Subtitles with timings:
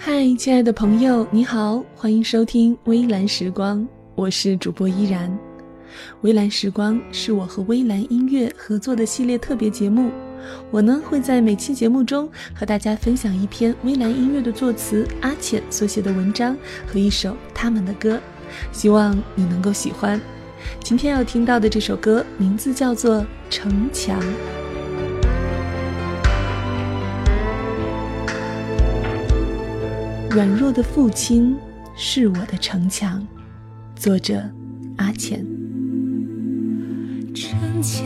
[0.00, 3.84] 嗨，亲爱的朋友，你好，欢迎收听微蓝时光，
[4.14, 5.36] 我是主播依然。
[6.20, 10.12] 微蓝时光是我和微蓝音乐合作的系列特别节目，
[10.70, 16.56] 我呢会在每期节目中和大家分享一篇微蓝音乐的作词阿浅所写的文章
[16.86, 18.20] 和一首他们的歌，
[18.70, 20.18] 希望你能够喜欢。
[20.78, 23.16] 今天要听到的这首歌名字叫做
[23.50, 24.22] 《城墙》。
[30.30, 31.56] 软弱的父亲
[31.96, 33.26] 是我的城墙。
[33.96, 34.42] 作者：
[34.98, 35.44] 阿浅。
[37.34, 38.04] 城墙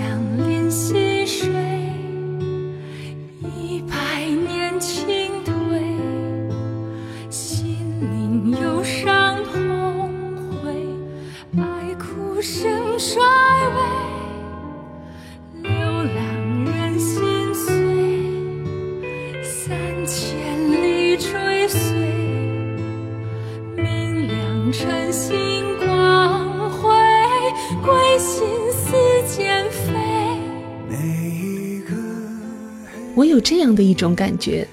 [33.33, 34.69] 有这样的一种感觉：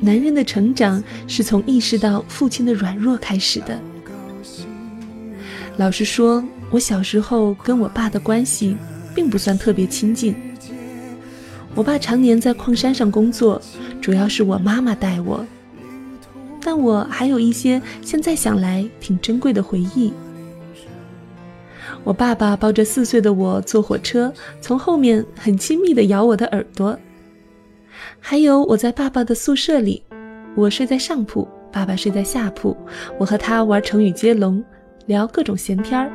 [0.00, 3.80] 男人的成长是从意识到父亲的软弱开始的。
[5.76, 8.76] 老实说，我小时候跟我爸的关系
[9.14, 10.34] 并不算特别亲近。
[11.76, 13.62] 我爸常年在矿山上工作，
[14.00, 15.46] 主要是我妈妈带我。
[16.60, 20.12] 但我还有一些现在想来挺珍贵的回忆。
[22.02, 26.98] 我爸爸抱着四岁的我坐火车，从后面很亲密地咬我的耳朵。
[28.20, 30.02] 还有我在爸爸的宿舍里，
[30.56, 32.76] 我睡在上铺，爸爸睡在下铺，
[33.18, 34.62] 我和他玩成语接龙，
[35.06, 36.10] 聊各种闲天儿。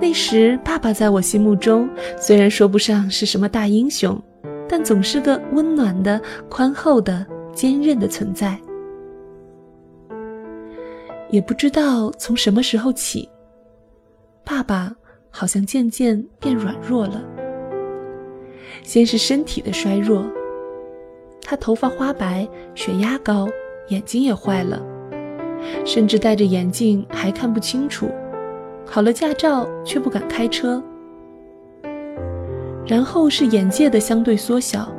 [0.00, 4.20] 那时爸爸在我心目中虽然说不上是什么大英雄，
[4.66, 8.58] 但总是个温暖的、宽厚的、坚韧的存在。
[11.28, 13.28] 也不知道从什么时候起，
[14.42, 14.90] 爸爸
[15.28, 17.22] 好像渐渐变软弱了。
[18.82, 20.24] 先是身体的衰弱，
[21.42, 23.48] 他头发花白，血压高，
[23.88, 24.80] 眼睛也坏了，
[25.84, 28.10] 甚至戴着眼镜还看不清楚，
[28.86, 30.82] 考了驾照却不敢开车。
[32.86, 34.90] 然后是眼界的相对缩小。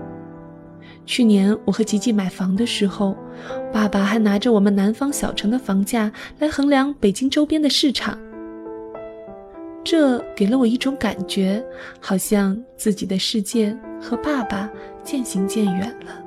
[1.05, 3.15] 去年我和吉吉买房的时候，
[3.73, 8.17] 爸爸还拿着我们南方小城的房价来衡量北京周边的市场。
[9.83, 11.61] 这给了我一种感觉，
[11.99, 14.69] 好像自己的世界和爸爸
[15.03, 16.20] 渐行渐远了。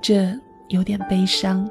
[0.00, 0.32] 这
[0.68, 1.68] 有点悲伤。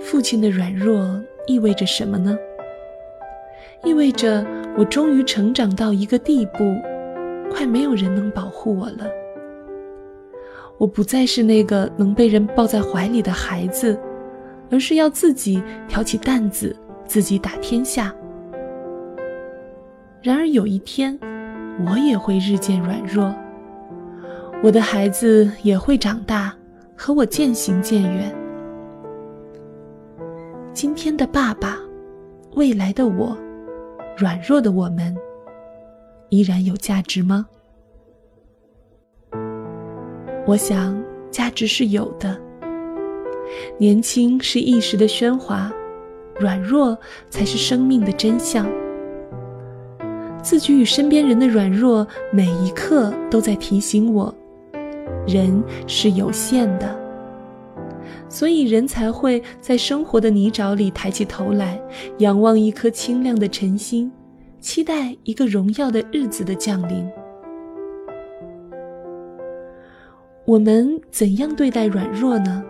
[0.00, 2.36] 父亲的软弱意味着什么呢？
[3.84, 4.44] 意味着
[4.76, 6.58] 我终于成长到一个地步。
[7.48, 9.06] 快没有人能保护我了。
[10.78, 13.98] 我不再是那个能被人抱在怀里的孩子，
[14.70, 16.76] 而是要自己挑起担子，
[17.06, 18.14] 自己打天下。
[20.20, 21.18] 然而有一天，
[21.88, 23.34] 我也会日渐软弱，
[24.62, 26.52] 我的孩子也会长大，
[26.96, 28.34] 和我渐行渐远。
[30.72, 31.78] 今天的爸爸，
[32.54, 33.36] 未来的我，
[34.16, 35.14] 软弱的我们。
[36.30, 37.46] 依然有价值吗？
[40.46, 41.00] 我想，
[41.30, 42.36] 价值是有的。
[43.78, 45.70] 年轻是一时的喧哗，
[46.40, 48.66] 软弱才是生命的真相。
[50.42, 54.34] 自己与身边人的软弱，每一刻都在提醒我，
[55.26, 56.96] 人是有限的。
[58.28, 61.80] 所以，人才会在生活的泥沼里抬起头来，
[62.18, 64.10] 仰望一颗清亮的晨星。
[64.58, 67.08] 期待一个荣耀的日子的降临。
[70.44, 72.64] 我们怎样对待软弱呢？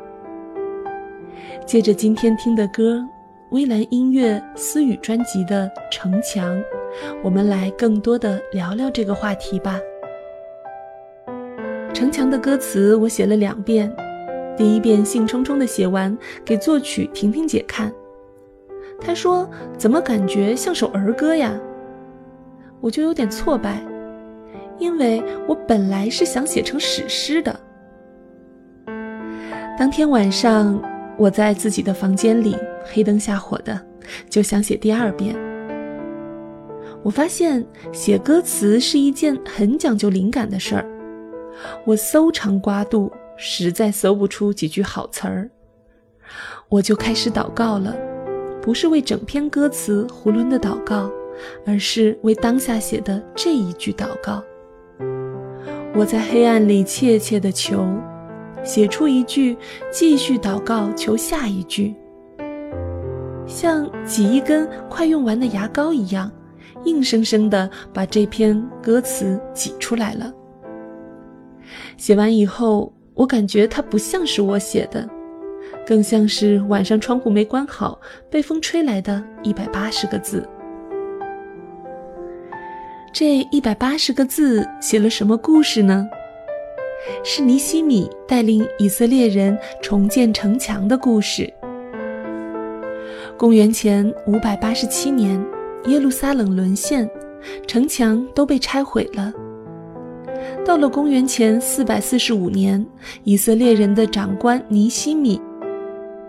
[1.64, 3.03] 借着今天听的歌，
[3.50, 6.56] 微蓝音乐思雨专辑的《城墙》，
[7.24, 9.78] 我们来更多的聊聊这个话题吧。
[11.97, 13.91] 《城墙》的歌词我写了两遍，
[14.54, 16.15] 第一遍兴冲冲的写完，
[16.45, 17.91] 给作曲婷婷姐看，
[19.01, 19.48] 她说
[19.78, 21.59] ：“怎么感觉像首儿歌呀？”
[22.83, 23.83] 我就有点挫败，
[24.78, 27.59] 因为我本来是想写成史诗的。
[29.78, 30.78] 当天晚上，
[31.16, 32.54] 我在自己的房间里
[32.84, 33.81] 黑灯瞎火的，
[34.28, 35.34] 就想写第二遍。
[37.03, 40.84] 我发现写歌词是一件很讲究灵感的事儿，
[41.84, 45.50] 我搜肠刮肚，实在搜不出几句好词儿，
[46.68, 47.94] 我就开始祷告了，
[48.62, 51.10] 不是为整篇歌词囫囵的祷告。
[51.66, 54.42] 而是为当下写的这一句祷告。
[55.94, 57.86] 我在黑暗里怯怯的求，
[58.64, 59.54] 写出一句，
[59.92, 61.94] 继续祷告求下一句，
[63.47, 66.32] 像挤一根快用完的牙膏一样，
[66.84, 70.32] 硬生生的把这篇歌词挤出来了。
[71.97, 75.09] 写完以后，我感觉它不像是我写的，
[75.87, 77.98] 更像是晚上窗户没关好，
[78.31, 80.47] 被风吹来的一百八十个字。
[83.13, 86.07] 这一百八十个字写了什么故事呢？
[87.25, 91.51] 是尼西米带领以色列人重建城墙的故事。
[93.39, 95.43] 公元前五百八十七年，
[95.87, 97.09] 耶路撒冷沦陷，
[97.66, 99.33] 城墙都被拆毁了。
[100.64, 102.84] 到了公元前四百四十五年，
[103.24, 105.41] 以色列人的长官尼西米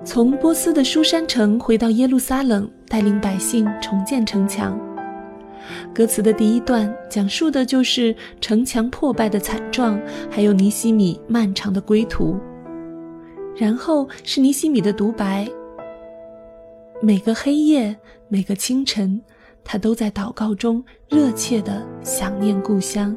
[0.04, 4.80] 从波斯的书山城回到耶路撒冷，带领百姓重建城墙。
[5.94, 10.00] 歌词的第一段讲述的就是城墙破败的惨状，
[10.30, 12.38] 还有尼西米漫长的归途。
[13.56, 15.48] 然后是尼西米的独白：
[17.02, 17.98] 每个黑夜，
[18.28, 19.20] 每个清晨，
[19.64, 23.16] 他都在祷告中热切地想念故乡。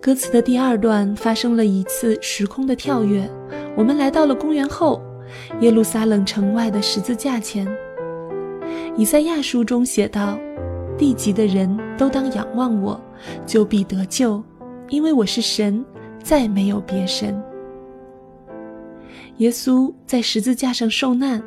[0.00, 3.28] 歌词的第二段发生了一次时空的跳跃，
[3.76, 5.02] 我们来到了公元后，
[5.60, 7.66] 耶路撒冷城外的十字架前。
[8.96, 10.38] 以赛亚书中写道
[10.96, 13.00] ：“地极的人都当仰望我，
[13.44, 14.40] 就必得救，
[14.88, 15.84] 因为我是神，
[16.22, 17.40] 再没有别神。”
[19.38, 21.42] 耶稣在十字架上受难，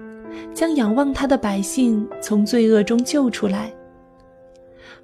[0.54, 3.71] 将仰望他的百姓从罪恶中救出来。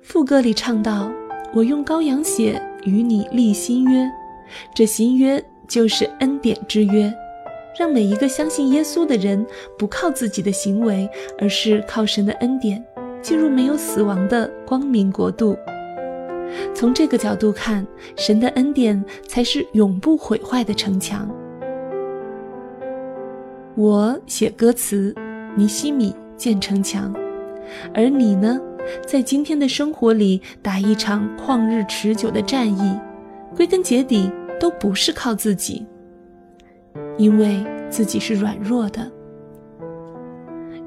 [0.01, 1.09] 副歌里唱道
[1.55, 4.09] ：“我用羔羊血。”与你立新约，
[4.73, 7.13] 这新约就是恩典之约，
[7.77, 9.45] 让每一个相信耶稣的人
[9.77, 11.07] 不靠自己的行为，
[11.37, 12.81] 而是靠神的恩典，
[13.21, 15.57] 进入没有死亡的光明国度。
[16.73, 17.85] 从这个角度看，
[18.15, 21.29] 神的恩典才是永不毁坏的城墙。
[23.75, 25.13] 我写歌词，
[25.57, 27.13] 尼西米建城墙，
[27.93, 28.57] 而你呢？
[29.05, 32.99] 在今天的生活里打一场旷日持久的战役，
[33.55, 35.85] 归根结底都不是靠自己，
[37.17, 39.11] 因为自己是软弱的。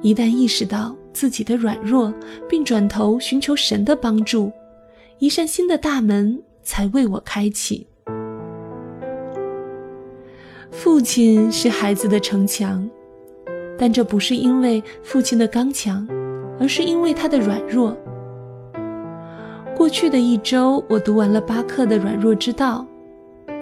[0.02, 2.12] 一旦意识到自己的软弱，
[2.48, 4.50] 并转头寻求神的帮助，
[5.18, 7.86] 一扇新的大门才为我开启。
[10.70, 12.88] 父亲是孩子的城墙，
[13.76, 16.08] 但这不是因为父亲的刚强。
[16.60, 17.96] 而是因为他的软弱。
[19.74, 22.86] 过去的一周，我读完了巴克的《软弱之道》，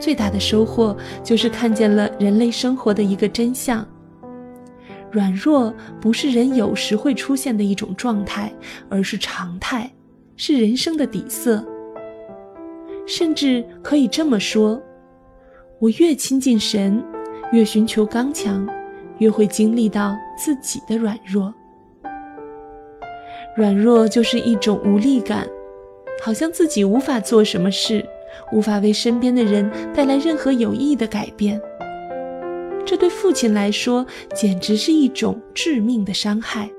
[0.00, 3.86] 最大的收获就是看见了人类生活的一个真相：
[5.12, 8.52] 软弱不是人有时会出现的一种状态，
[8.88, 9.88] 而是常态，
[10.36, 11.64] 是人生的底色。
[13.06, 14.78] 甚至可以这么说：
[15.78, 17.02] 我越亲近神，
[17.52, 18.68] 越寻求刚强，
[19.18, 21.54] 越会经历到自己的软弱。
[23.58, 25.44] 软弱就是一种无力感，
[26.22, 28.06] 好像自己无法做什么事，
[28.52, 31.60] 无法为身边的人带来任何有意义的改变。
[32.86, 36.70] 这对父亲来说简直是一种致命的伤害。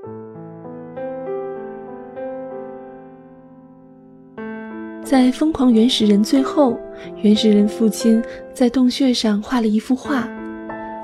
[5.04, 6.78] 在《疯狂原始人》最后，
[7.20, 8.22] 原始人父亲
[8.54, 10.26] 在洞穴上画了一幅画。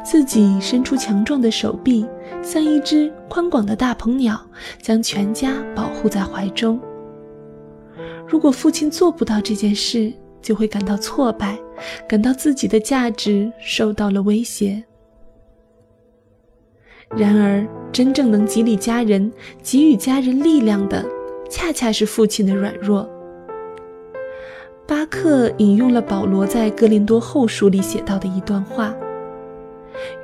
[0.07, 2.07] 自己伸出强壮的手臂，
[2.41, 4.41] 像一只宽广的大鹏鸟，
[4.81, 6.81] 将全家保护在怀中。
[8.25, 11.59] 如果父亲做不到这件事，就会感到挫败，
[12.09, 14.81] 感到自己的价值受到了威胁。
[17.17, 19.29] 然而，真正能激励家人、
[19.61, 21.05] 给予家人力量的，
[21.51, 23.11] 恰恰是父亲的软弱。
[24.87, 28.95] 巴克引用了保罗在《哥林多后书》里写到的一段话。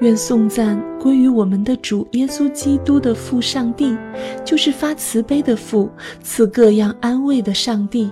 [0.00, 3.96] 愿颂赞归于我们的主耶稣基督的父上帝，
[4.44, 5.90] 就是发慈悲的父，
[6.22, 8.10] 赐各样安慰的上帝。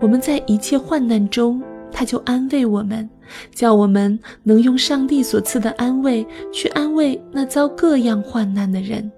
[0.00, 3.08] 我们在一切患难中，他就安慰我们，
[3.54, 9.10] 叫我们能用上帝所赐的安慰去安慰那遭各样患难的人。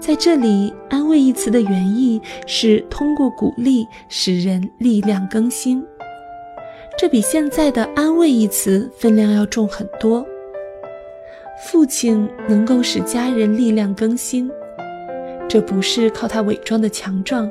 [0.00, 5.82] 在这里，“安慰”一词的原意是通过鼓励使人力量更新。
[6.98, 10.26] 这比现在的“安慰”一词分量要重很多。
[11.64, 14.50] 父亲能够使家人力量更新，
[15.48, 17.48] 这不是靠他伪装的强壮，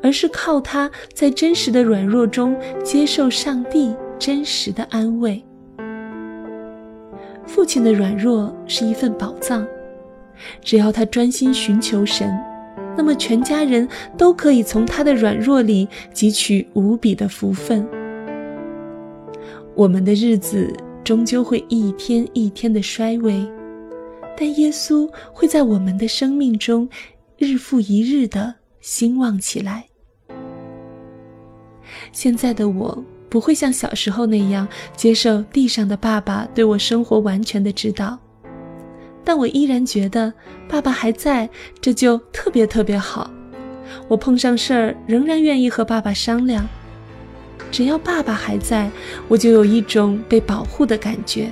[0.00, 5.44] 而是靠他在真实的软弱中接受上帝真实的安慰。
[7.44, 9.66] 父亲的软弱是一份宝藏，
[10.62, 12.32] 只要他专心寻求神，
[12.96, 17.84] 那么全家人都可以从他的软弱里汲取无比的福分。
[19.74, 20.72] 我们的日子
[21.02, 23.50] 终究会一天一天的衰微，
[24.36, 26.88] 但耶稣会在我们的生命中
[27.38, 29.86] 日复一日的兴旺起来。
[32.12, 38.18] 现在的我不会像小时候那样接受地上的爸爸对我生活完全的指导，
[39.24, 40.32] 但我依然觉得
[40.68, 41.48] 爸爸还在，
[41.80, 43.30] 这就特别特别好。
[44.08, 46.68] 我碰上事儿仍然愿意和爸爸商量。
[47.70, 48.90] 只要爸爸还在，
[49.28, 51.50] 我就有一种被保护的感觉，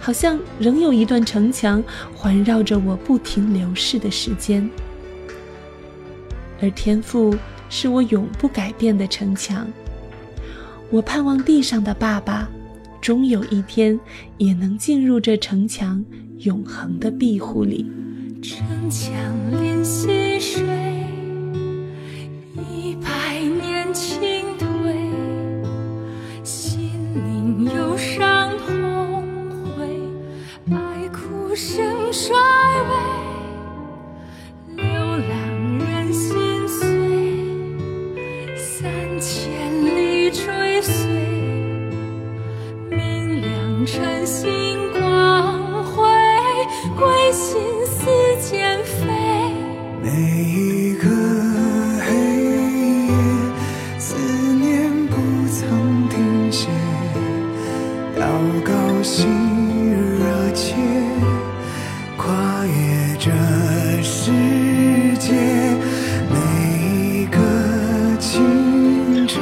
[0.00, 1.82] 好像仍有一段城墙
[2.14, 4.68] 环绕着我不停流逝的时间。
[6.60, 7.34] 而天赋
[7.68, 9.66] 是我永不改变的城墙。
[10.90, 12.48] 我盼望地上的爸爸，
[13.00, 13.98] 终有一天
[14.38, 16.04] 也能进入这城墙
[16.38, 17.90] 永恒的庇护里。
[18.42, 19.12] 城墙
[19.50, 20.62] 临溪水，
[50.14, 51.08] 每一个
[52.06, 52.14] 黑
[53.06, 53.14] 夜
[53.98, 54.14] 思
[54.60, 55.16] 念不
[55.48, 56.68] 曾停歇
[58.14, 58.26] 祷
[58.62, 59.26] 告心
[59.90, 60.74] 热切
[62.18, 63.30] 跨越这
[64.02, 64.30] 世
[65.18, 65.32] 界
[66.28, 66.36] 每
[66.84, 67.38] 一个
[68.18, 69.40] 清晨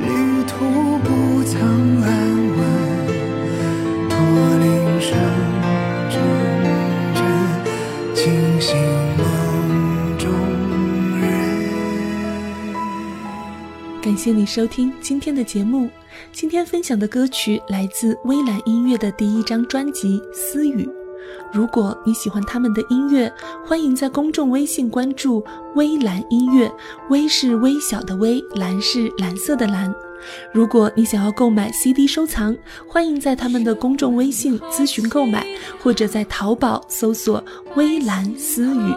[0.00, 2.10] 旅途不曾安
[2.56, 2.66] 稳
[4.08, 4.18] 驼
[4.58, 5.16] 铃声
[6.10, 6.20] 阵
[7.14, 7.22] 阵
[8.12, 9.07] 惊醒
[14.18, 15.88] 谢你收听今天的节目。
[16.32, 20.84] 今天分享的歌曲来自微蓝音乐的第一张专辑《私语》。
[21.52, 23.32] 如果你喜欢他们的音乐，
[23.64, 25.44] 欢迎在公众微信关注
[25.76, 26.68] “微蓝音乐”，
[27.10, 29.94] 微是微小的微，蓝是蓝色的蓝。
[30.52, 32.56] 如果你想要购买 CD 收藏，
[32.88, 35.46] 欢迎在他们的公众微信咨询购买，
[35.80, 37.44] 或者在淘宝搜索
[37.76, 38.96] “微蓝私语”。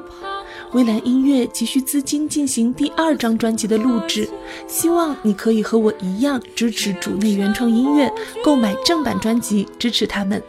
[0.73, 4.29] 微蓝音乐急需资金进行第二张专辑的录制，
[4.67, 8.09] 希望你可以和我一样支持主内原创音乐，
[8.43, 10.41] 购买正版专辑，支持他们。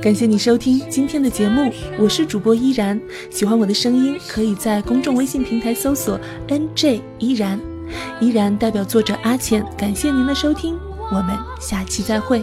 [0.00, 2.98] 感谢你收听今天的节目，我是主播依然。
[3.30, 7.60] 喜欢我的声音，可以在公众微信平台搜索 “nj 依然”，
[8.18, 9.62] 依然代表作者阿浅。
[9.76, 10.78] 感谢您的收听，
[11.12, 12.42] 我们下期再会。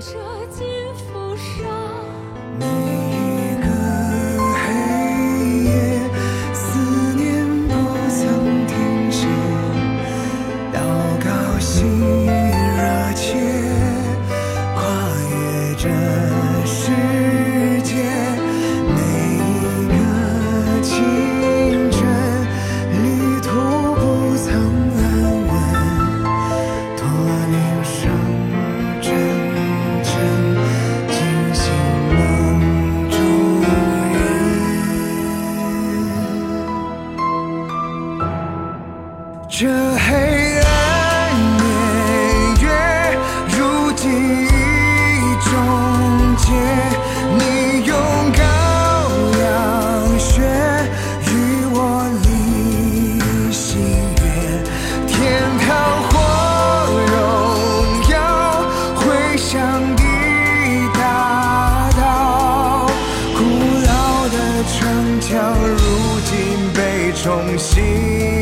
[67.57, 68.36] 心。